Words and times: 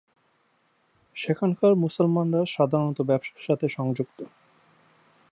সেখানকার 1.15 1.71
মুসলমানরা 1.75 2.41
সাধারণত 2.47 2.99
ব্যবসার 3.01 3.41
সাথে 3.47 3.65
সংযুক্ত। 3.69 4.19